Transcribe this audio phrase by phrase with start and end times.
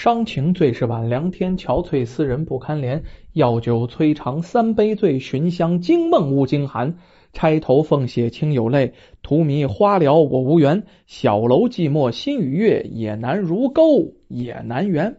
[0.00, 3.02] 伤情最是晚凉天，憔悴思人不堪怜。
[3.32, 6.98] 药酒催肠三杯醉，寻香惊梦无惊寒。
[7.32, 10.84] 钗头凤血清有泪，荼蘼花了我无缘。
[11.08, 15.16] 小楼寂寞心与月，也难如钩也难圆。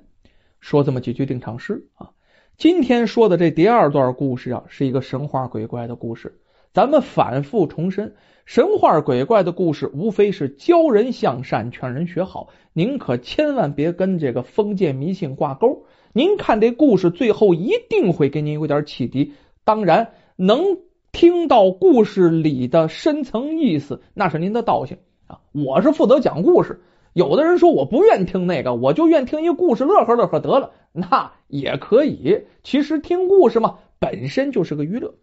[0.61, 2.11] 说这么几句定场诗啊。
[2.55, 6.39] 今天说的这第二段故事啊，是一个神话鬼怪的故事。
[6.71, 8.13] 咱们反复重申，
[8.45, 12.49] 神话鬼怪的故事无非是教人向善、劝人学好。
[12.73, 15.85] 您可千万别跟这个封建迷信挂钩。
[16.13, 19.33] 您看这故事最后一定会给您有点启迪。
[19.63, 20.77] 当然，能
[21.11, 25.39] 听到故事里的深层意思，那是您的道行啊。
[25.51, 26.81] 我是负责讲故事。
[27.13, 32.45] 有的人说我不愿听那个，我就愿听一故事，乐呵乐呵得了，那也可以。
[32.63, 35.15] 其实听故事嘛，本身就是个娱乐。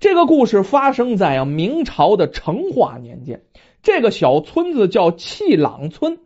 [0.00, 3.42] 这个故事发生在啊明朝的成化年间，
[3.82, 6.20] 这个小村子叫气朗村。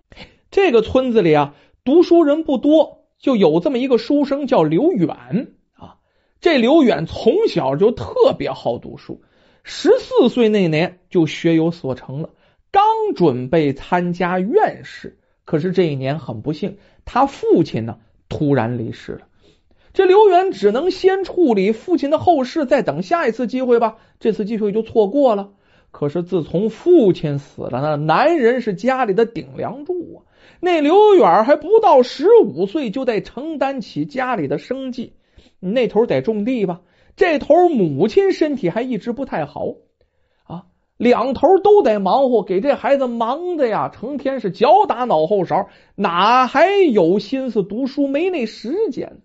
[0.51, 5.97] 这个村子里啊，读书人不多，就有这么一个书生叫刘远啊。
[6.39, 9.23] 这刘远从小就特别好读书，
[9.63, 12.29] 十四岁那年就学有所成了。
[12.71, 19.23] 刚准备参加院试，可是这一年很不幸，他父亲呢突然离世了。
[19.93, 23.99] 这刘远只能先处理父亲的后事，再等下一次机会吧。
[24.21, 25.51] 这次机会就错过了。
[25.91, 30.19] 可是自从父亲死了，那男人是家里的顶梁柱啊。
[30.61, 35.13] 那刘远还不到十五岁，就得承担起家里的生计。
[35.61, 36.81] 那头得种地吧，
[37.15, 39.75] 这头母亲身体还一直不太好
[40.45, 40.65] 啊。
[40.97, 48.09] 两头都得忙活，给这孩子忙的呀，成天是脚打脑后勺，哪还有心思读书？
[48.09, 49.21] 没那时间。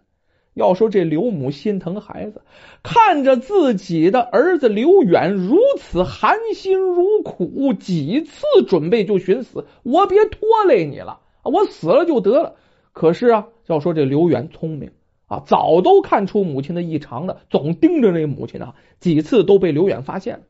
[0.57, 2.41] 要说这刘母心疼孩子，
[2.81, 12.55] 看着自己的儿子刘远如此含辛茹苦，几次准备就寻死，我别拖累你了，我死了就得了。
[12.91, 14.89] 可是啊，要说这刘远聪明
[15.27, 20.41] 啊，早都看出母亲的异常了，总盯着那母亲啊，几次都被刘远发现。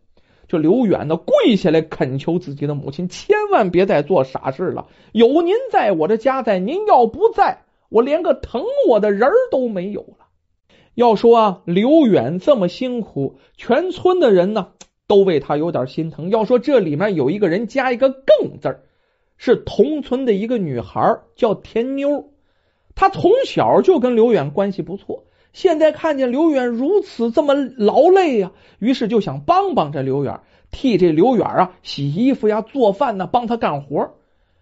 [0.48, 4.88] 这刘远呢，跪下来恳求自己的母亲，千万别再做傻事了。
[5.12, 10.28] 有您在，我这家在；您要不在，我连个疼我的人都没有了。
[10.94, 14.70] 要说啊，刘远这么辛苦，全村的人呢
[15.06, 16.30] 都为他有点心疼。
[16.30, 18.80] 要说这里面有一个人加一个“更”字
[19.38, 22.32] 是同村的一个女孩，叫田妞。
[22.96, 25.26] 她从小就跟刘远关系不错。
[25.54, 30.40] 现在看见刘远如此这么劳累呀，于是就想帮帮这刘远，
[30.72, 34.16] 替这刘远啊洗衣服呀、做饭呢，帮他干活。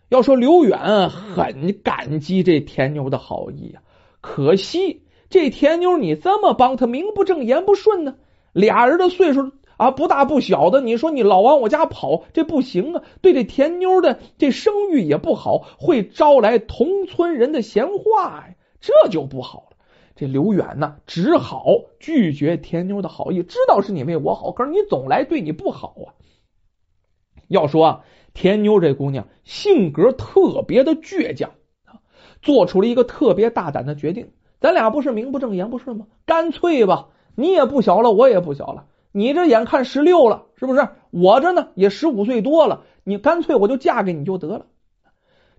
[0.10, 3.82] 要说刘远很感激这田妞的好意呀，
[4.22, 8.16] 可惜这田妞你这么帮他，名不正言不顺呢。
[8.54, 13.04] 俩人的岁数啊不大不小的，你说你老往我家跑，这不行啊。
[13.22, 19.78] 对这田妞的这声誉也不好，会招来同村人的闲话呀，这就不好了。
[20.16, 21.66] 这刘远呢，只好
[22.00, 26.14] 拒绝田妞的好意，知道是你为我好，可是你总来对你不好啊。
[27.48, 31.52] 要说啊，田妞这姑娘性格特别的倔强
[31.86, 31.98] 啊，
[32.44, 34.30] 做出了一个特别大胆的决定。
[34.60, 36.06] 咱俩不是名不正言不顺吗？
[36.26, 40.88] 干脆吧，你也不小了，我也不小了，你这眼看十六了，是不是？
[41.12, 44.66] 我这呢也十五岁多了，你干脆我就嫁给你就得了。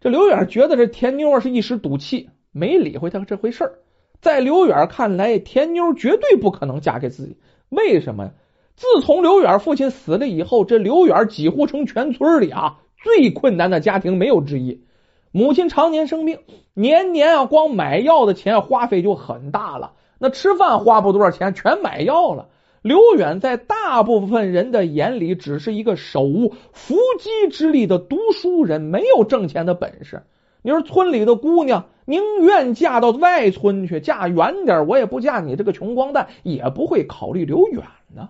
[0.00, 3.78] 这刘远觉得这田妞是一时赌气，没理会他这回事儿。
[4.20, 7.38] 在刘远看来，田妞绝对不可能嫁给自己。
[7.70, 8.32] 为什么呀？
[8.76, 14.84] 自从刘远父亲死了以后，这刘远几乎成全村里啊最困难的家庭没有之一。
[15.32, 16.38] 母亲常年生病，
[16.74, 19.92] 年年啊光买药的钱花费就很大了。
[20.18, 22.48] 那吃饭花不多少钱，全买药了。
[22.82, 30.22] 刘远在大部分人的眼里，只是一个手无缚鸡之力的读书人，没有挣钱的本事。
[30.62, 37.82] 你说村里的姑娘宁愿嫁到外村去，嫁远点，我也不嫁你这个穷光蛋，也不会考虑刘远
[38.14, 38.28] 呢。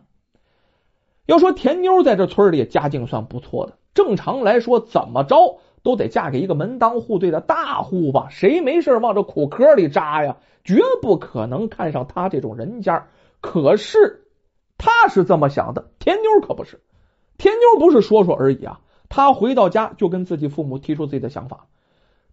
[1.26, 8.28] 要说田妞在这村里家境算不错的，正常来说怎么着都得嫁给一个门当户对的大户吧？
[8.30, 10.36] 谁没事往这苦壳里扎呀？
[10.64, 13.06] 绝不可能看上他这种人家。
[13.40, 14.26] 可是
[14.78, 16.80] 他是这么想的，田妞可不是。
[17.38, 21.66] 田妞不是说说而已啊，他回到家就跟自己父母提出自己的想法。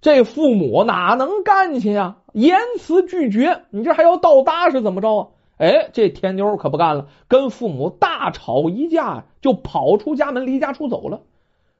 [0.02, 2.18] 这父母哪能干去呀？
[2.34, 5.28] 严词拒绝，你这还要倒搭是怎么着啊？
[5.64, 11.22] 哎，这田妞可不干了，跟父母大吵一架，就跑出家门，离家出走了。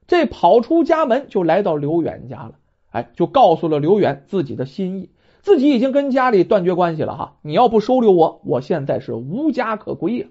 [0.06, 2.52] 这跑出家门，就来到刘远家了。
[2.92, 5.10] 哎，就告诉了刘远自己的心意，
[5.42, 7.34] 自己已经跟家里断绝关系了哈。
[7.42, 10.28] 你要不收留我，我现在是无家可归呀。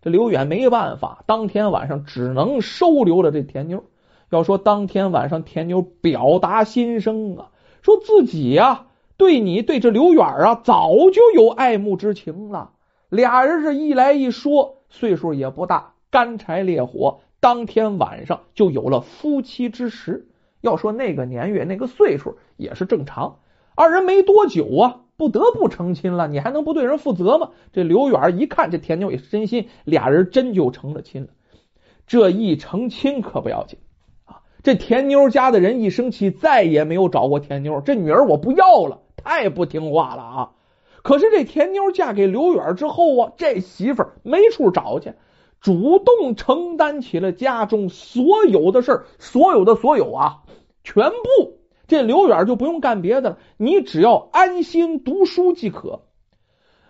[0.00, 3.84] 这刘远没办法，当天晚上只能收留了这田妞。
[4.30, 7.50] 要说当天晚上田妞表达心声啊，
[7.82, 8.86] 说自己呀
[9.18, 12.70] 对你对这刘远啊，早就有爱慕之情了。
[13.14, 20.28] 俩人这一来一说，岁数也不大，干柴烈火，当天晚上就有了夫妻之实。
[20.60, 23.38] 要说那个年月，那个岁数也是正常。
[23.76, 26.26] 二人没多久啊，不得不成亲了。
[26.26, 27.50] 你还能不对人负责吗？
[27.72, 31.28] 这刘远一看这田妞也是真心，俩人真就成了亲了。
[32.08, 33.78] 这一成亲可不要紧
[34.24, 34.42] 啊！
[34.64, 37.80] 这田妞家的人一生气，再也没有找过田妞。
[37.80, 40.50] 这女儿我不要了，太不听话了啊！
[41.04, 45.12] 可是这田妞嫁给刘远之后啊，这媳妇儿没处找去，
[45.60, 50.38] 主动承担起了家中所有的事儿，所有的所有啊，
[50.82, 51.58] 全部。
[51.86, 56.00] 这刘远就不用干别的了，你只要安心读书即可。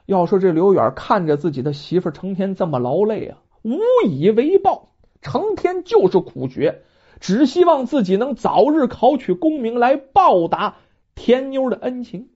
[0.07, 4.91] 要说这刘远看着自己的媳妇成天这么劳累啊，无以为报，
[5.23, 6.83] 成天就是苦学，
[7.19, 10.77] 只希望自己能早日考取功名来报答
[11.17, 12.29] 田妞的恩情。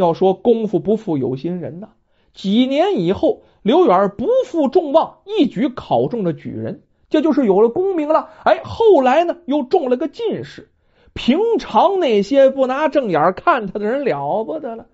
[0.00, 1.90] 要说功夫不负有心人呐，
[2.34, 8.30] 几年以后，刘远不负众望，一举考中了举人，这就是有了功名了。
[8.44, 10.70] 哎，后来呢，又中了个进士。
[11.12, 14.86] 平常那些不拿正眼看他的人了不得了，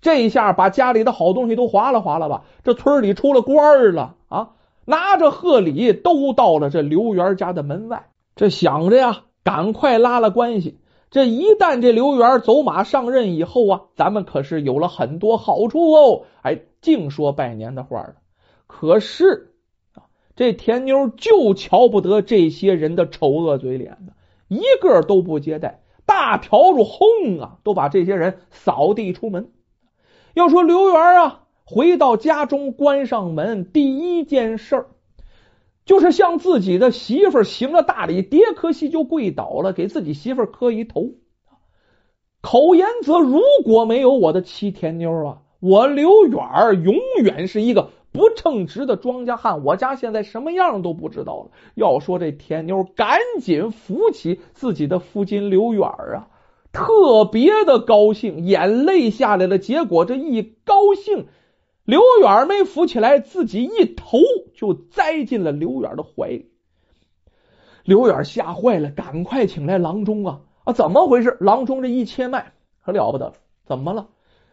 [0.00, 2.44] 这下把家里的好东西都划拉划拉吧。
[2.64, 4.50] 这村里出了官了啊，
[4.84, 8.06] 拿着贺礼都到了这刘元家的门外。
[8.36, 10.78] 这想着呀，赶快拉拉关系。
[11.14, 16.22] 这一旦这刘元走马上任以后啊，咱们可是有了很多好处哦。
[16.42, 18.14] 哎，净说拜年的话了。
[18.66, 19.54] 可是
[19.94, 24.12] 啊，这田妞就瞧不得这些人的丑恶嘴脸呢。
[24.48, 29.52] 一个都不接待，大笤帚轰啊，都把这些人扫地出门。
[30.34, 34.86] 要说刘元啊，回到家中关上门，第一件事儿
[35.84, 41.12] 就是向自己的媳妇行了大礼，叠颗膝就跪倒了，给自己媳妇磕一头。
[42.40, 47.90] 口言则：如果没有我的妻田妞啊，我刘远永远是一个。
[48.14, 51.50] 不称职的庄稼汉，我家现在什么样都不知道了。
[51.74, 56.28] 要说这田妞，赶紧扶起自己的父亲刘远啊，
[56.72, 59.58] 特别的高兴，眼泪下来了。
[59.58, 61.26] 结果这一高兴，
[61.84, 64.18] 刘远没扶起来，自己一头
[64.54, 66.50] 就栽进了刘远的怀里。
[67.84, 70.72] 刘远吓坏了，赶快请来郎中啊啊！
[70.72, 71.36] 怎么回事？
[71.40, 73.34] 郎中这一切脉，可了不得了。
[73.66, 74.08] 怎么了？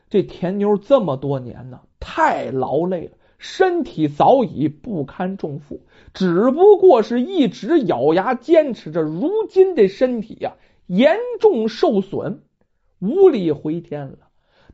[0.09, 3.11] 这田妞这么多年呢，太劳累了。
[3.37, 5.81] 身体早已不堪重负，
[6.13, 9.01] 只不过是一直咬牙坚持着。
[9.01, 12.43] 如今的身体呀，严重受损，
[12.99, 14.17] 无力回天了。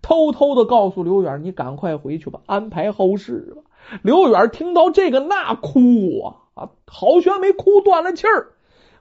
[0.01, 3.63] 偷偷的告诉刘远：“你赶快回去吧，安排后事吧。”
[4.03, 8.53] 刘远听到这个，那哭啊啊，好悬没哭断了气儿。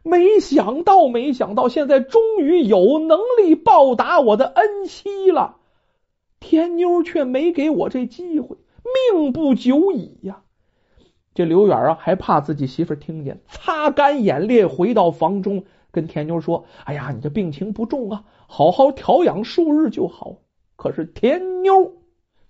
[0.02, 5.56] 没想到，没想到，现在终于有能力报答我的恩妻了。
[6.38, 8.56] 天妞却没给我这机会。
[9.12, 10.42] 命不久矣呀！
[11.34, 20.36] 这刘远啊，还怕自己媳妇听见，擦干眼泪，回到房中，跟田妞说：“哎呀，你这病情不重啊，好好调养数日就好。”
[20.76, 21.94] 可是田妞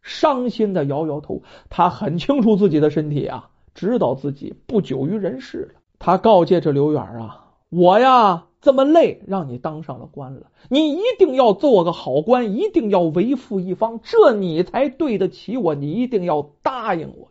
[0.03, 5.81] 伤心的摇摇头，她很清楚自己的身体啊，知道自己不久于人世了。
[5.99, 17.29] 他告诫这刘远啊：“我呀。”这么累，让你当上了官了，你一定要做个好官，一定要为富一方，这你才对得起我，你一定要答应我。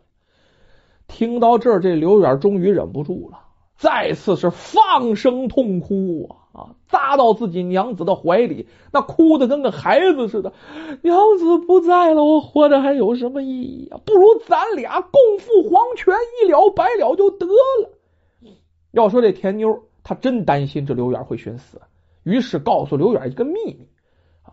[1.08, 3.40] 听到这儿，这刘远终于忍不住了，
[3.76, 10.52] 再次是放声痛哭啊啊，扎到自己娘子的怀里，那哭的跟个孩子似的。
[11.02, 14.00] 娘子不在了，我活着还有什么意义啊？
[14.04, 17.90] 不如咱俩共赴黄泉，一了百了就得了。
[18.92, 19.82] 要说这田妞。
[20.08, 21.80] 她真担心这刘远会寻死，
[22.22, 23.88] 于是告诉刘远一个秘密，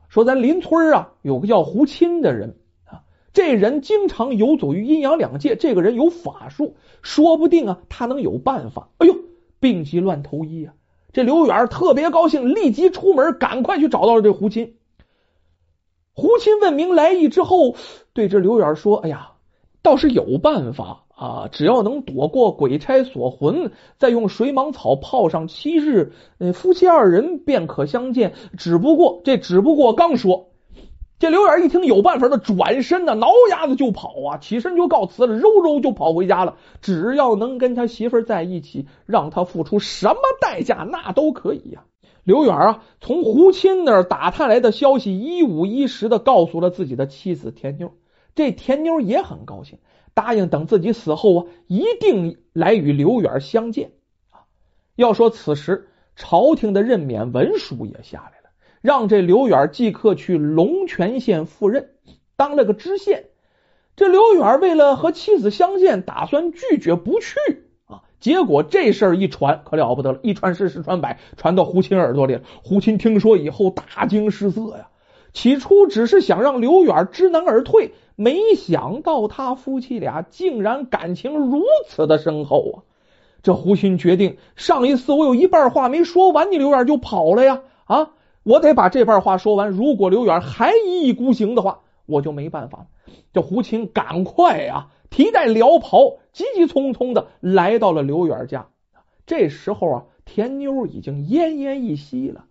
[0.10, 8.90] 说咱邻村啊有个叫胡钦的人啊，这人经常游走于阴阳两界，这个人有法术，说不定啊他能有办法。
[8.98, 9.14] 哎呦，
[9.60, 10.74] 病急乱投医啊！
[11.14, 14.74] 这刘远特别高兴，立即出门，赶快去找到了这胡钦。
[16.14, 17.76] 胡钦问明来意之后，
[18.12, 19.32] 对这刘远说：“哎呀，
[19.82, 28.34] 倒是有办法。”啊，只要能躲过鬼差锁魂，再用水蟒草泡上七日，呃，夫妻二人便可相见。
[28.58, 30.50] 只不过这只不过刚说，
[31.24, 36.58] 这刘远一听有办法的，转身呢，挠牙子就跑啊，起身就告辞了，揉揉就跑回家了。
[36.82, 41.86] 只要能跟他媳妇在一起，让他付出什么代价，那都可以呀。
[42.26, 47.94] 刘远啊，从胡钦那儿打探来的消息，一五一十的告诉了自己的妻子田妞。
[48.36, 49.80] 这田妞也很高兴。
[50.14, 53.94] 答应等自己死后啊，一定来与刘远相见
[54.30, 54.44] 啊！
[54.98, 55.88] 要说此时
[56.18, 58.43] 朝廷的任免文书也下来了，
[58.84, 61.92] 让这刘远即刻去龙泉县赴任，
[62.36, 63.28] 当了个知县。
[63.96, 67.38] 这刘远为了和妻子相见，打算拒绝不去
[67.86, 68.04] 啊。
[68.20, 72.42] 结果这事儿一传，可了不得了，一传十，十传百，传到胡琴耳朵里了。
[72.62, 74.90] 胡琴听说以后，大惊失色呀。
[75.32, 82.76] 起初只是想让刘远知难而退，没想到他夫妻俩竟然感情如此的深厚啊！
[83.42, 87.62] 这胡琴决定，上一次我有一半话没说完，你刘远就跑了呀！
[87.86, 88.10] 啊，
[88.44, 89.70] 我得把这半话说完。
[89.70, 92.88] 如果刘远还一意孤行的话，我就没办法了。
[93.32, 98.68] 这胡琴赶快啊，提带撩袍，急急匆匆的来到了刘远家。
[99.26, 102.46] 这时候啊，田妞已经奄奄一息了。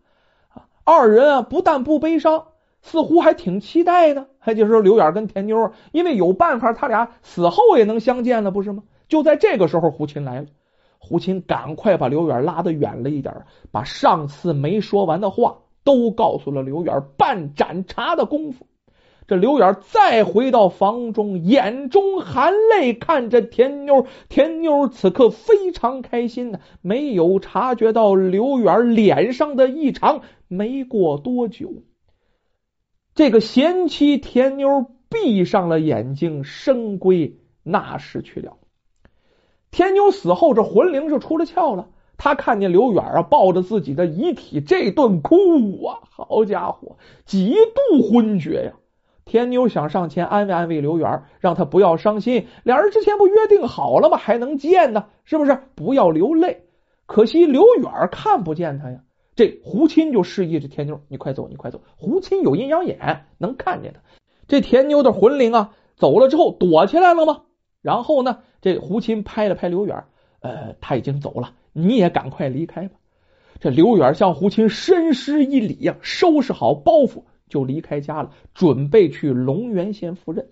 [0.84, 2.46] 二人啊，不但不悲伤。
[2.84, 8.82] 似乎还挺期待呢，还就是说刘远跟田妞，因为有办法，他俩死后也能相见了，不是吗？
[9.06, 10.46] 就在这个时候，胡琴来了。
[10.98, 17.02] 胡琴赶快把刘远拉得远了一点，把上次没说完的话都告诉了刘远。
[17.16, 18.66] 半盏茶的功夫，
[19.26, 24.06] 这刘远再回到房中，眼中含泪看着田妞。
[24.28, 30.22] 田妞此刻非常开心呢，没有察觉到刘远脸上的异常。
[30.48, 31.72] 没过多久。
[33.14, 38.56] 这个贤妻田妞闭上了眼睛，深归那时去了。
[39.70, 41.88] 田妞死后，这魂灵就出了窍了。
[42.24, 48.72] 他看见刘远啊，抱着自己的遗体，这顿哭啊，好家伙，几度昏厥呀！
[49.24, 52.46] 田妞想上前安慰安慰刘远，让他不要伤心。
[52.62, 54.18] 两人之前不约定好了吗？
[54.18, 55.06] 还能见呢？
[55.24, 55.58] 是不是？
[55.74, 56.62] 不要流泪。
[57.06, 59.00] 可惜刘远看不见他呀。
[59.34, 64.00] 这胡钦就示意这田妞：“你快走，你快走。”胡钦有阴阳眼，能看见他。
[64.46, 67.40] 这田妞的魂灵啊，走了之后躲起来了吗？
[67.80, 70.04] 然后呢，这胡钦拍了拍刘远
[70.42, 72.96] ：“呃，他已经走了，你也赶快离开吧。”
[73.60, 80.48] 这刘远向胡钦深施一礼呀，收拾好包袱就离开家了，准备去龙源县赴任。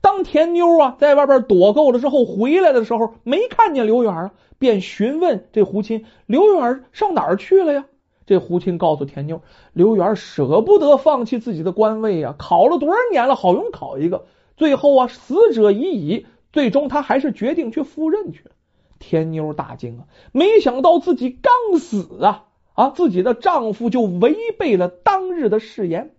[0.00, 7.86] 当田妞啊在外边躲够了之后回来的时候，没看见刘远啊，便询问这胡钦：“刘远上哪儿去了呀？”
[8.26, 9.40] 这胡琴告诉田妞，
[9.72, 18.50] 刘元舍不得放弃自己的官位呀，考了多少年了，好容易考一个，最后啊，死者已矣，最终他还是决定去赴任去了。
[18.98, 26.14] 田妞大惊啊，没想到自己刚死啊啊，自己的丈夫就违背了当日的誓言。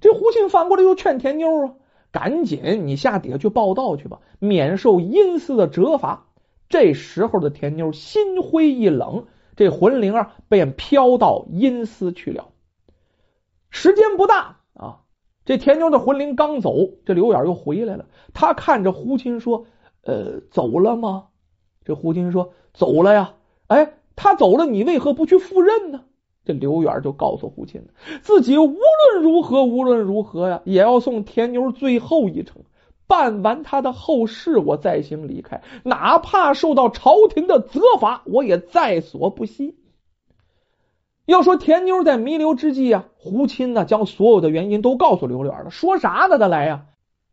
[0.00, 1.74] 这胡青反过来又劝田妞啊，
[2.10, 6.26] 赶紧你下底下去报道去吧，免受阴司的责罚。
[6.68, 9.26] 这时候的田妞心灰意冷。
[9.56, 12.48] 这魂灵啊，便飘到阴司去了。
[13.68, 15.00] 时间不大啊，
[15.44, 18.06] 这田妞的魂灵刚走，这刘远又回来了。
[18.32, 19.66] 他看着胡琴说
[20.02, 21.26] ：“呃，走了吗？”
[21.84, 23.34] 这胡琴说：“走了呀。”
[23.68, 26.02] 哎，他走了，你为何不去赴任呢？
[26.44, 27.82] 这刘远就告诉胡琴，
[28.22, 32.62] 自己无论如何，无论如何呀，也要送田妞最后一程。
[33.06, 39.76] 办完他的后事，我再行离开，哪怕受到朝廷的责罚，我也在所不惜。
[41.26, 45.70] 要说田妞在弥留之际啊，胡钦呢将所有的原因都告诉刘远了。
[45.70, 46.38] 说啥呢？
[46.38, 46.86] 他来呀？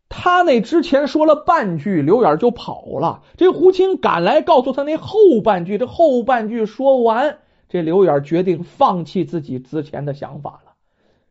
[0.08, 3.22] 他那之前说了半句，刘远就跑了。
[3.36, 7.38] 这胡青赶来告诉他那后半句，这后半句说完，
[7.68, 10.72] 这刘远决定放弃自己之前的想法了。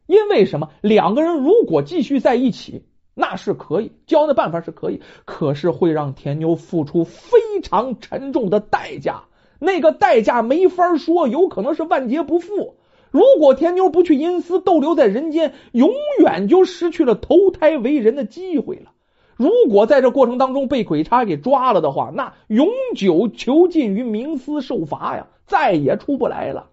[0.05, 0.69] 因为什么？
[0.81, 2.85] 两个人如果继续在一起。
[3.19, 9.23] 那是可以教的办法是可以，可是会让田妞付出非常沉重的代价。
[9.57, 12.76] 那个代价没法说，有可能是万劫不复。
[13.11, 18.91] 如果田妞不去阴司逗留在人间，永远就失去了投胎为人的机会了。
[19.35, 26.69] 如果在这过程当中被鬼差给抓了的话，那永久囚禁于冥司受罚呀，再也出不来了。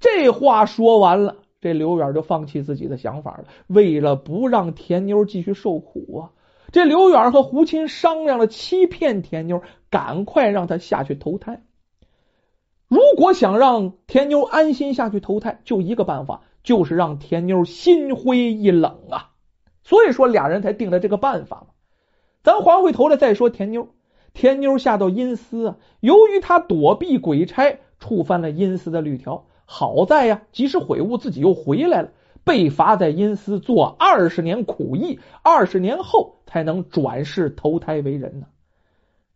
[0.00, 1.36] 这话说完了。
[1.60, 6.30] 这刘远就放弃自己的想法了，为了不让田妞继续受苦啊！
[6.72, 11.62] 这刘远和胡琴商量了，欺骗田妞，赶快让她下去投胎。
[12.94, 19.32] 如果想让田妞安心下去投胎，就一个办法，就是让田妞心灰意冷啊！
[19.82, 21.66] 所以说俩人才定了这个办法嘛。
[22.44, 23.88] 咱还回头来再说田妞，
[24.32, 29.46] 田妞下到阴司，由于他躲避鬼差，触犯了阴司的律条。
[29.64, 32.10] 好在呀，及时悔悟，自己又回来了，
[32.44, 38.46] 被罚在阴司做二十年苦役，二十年后才能转世投胎为人呢。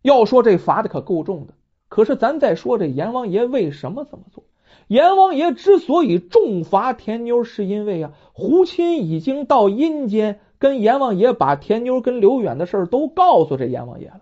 [0.03, 1.55] 要说这罚的可够重的，
[1.89, 4.45] 可是咱再说这阎王爷为什么这么做？
[4.87, 14.21] 阎王爷之所以重罚田妞，是因为啊，胡钦已经到阴间跟阎王爷把田妞跟刘远的事都告诉这阎王爷了。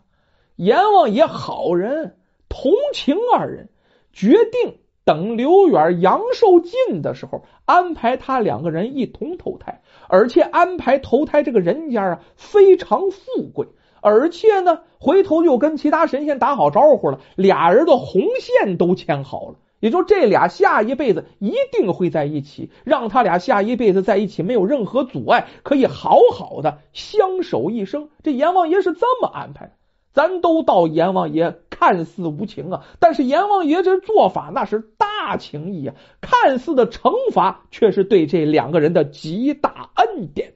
[0.56, 2.16] 阎王爷好人，
[2.48, 3.68] 同情二人，
[4.12, 4.78] 决定。
[5.04, 13.68] 等刘远阳寿尽的时候，安排他两个人一同投胎，而且安排投胎这个人家啊非常富贵，
[14.00, 28.08] 而且呢，回头又跟其他神仙打好招呼了，俩人的红线都牵好了，也就这俩下一辈子一定会在一起，让他俩下一辈子在一起没有任何阻碍，可以好好的相守一生。
[28.22, 29.72] 这阎王爷是这么安排。
[30.12, 40.54] 咱都道阎王爷看似无情啊，但是阎王爷这做法那是大情义啊，看似的惩罚却是对这两个人的极大恩典。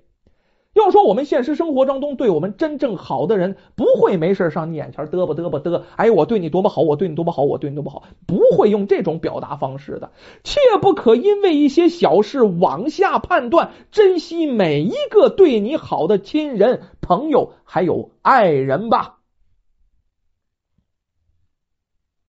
[0.73, 10.13] 要说我们现实生活当中对我们真正好的人，不会没事上你眼前嘚吧嘚吧嘚，哎，我对你多么好，我对你多么好，我对你多么好，不会用这种表达方式的。
[10.45, 19.20] 切不可因为一些小事往下判断，珍惜每一个对你好的亲人、朋友还有爱人吧。